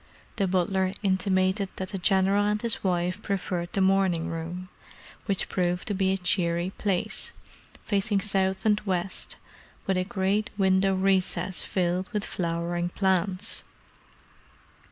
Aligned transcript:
The 0.37 0.47
butler 0.47 0.93
intimated 1.03 1.69
that 1.75 1.89
the 1.89 1.99
General 1.99 2.45
and 2.45 2.59
his 2.59 2.83
wife 2.83 3.21
preferred 3.21 3.73
the 3.73 3.81
morning 3.81 4.29
room, 4.29 4.69
which 5.27 5.47
proved 5.47 5.87
to 5.89 5.93
be 5.93 6.11
a 6.11 6.17
cheery 6.17 6.71
place, 6.79 7.33
facing 7.85 8.19
south 8.19 8.65
and 8.65 8.81
west, 8.83 9.35
with 9.85 9.97
a 9.97 10.03
great 10.03 10.49
window 10.57 10.95
recess 10.95 11.63
filled 11.63 12.09
with 12.13 12.25
flowering 12.25 12.89
plants. 12.89 13.63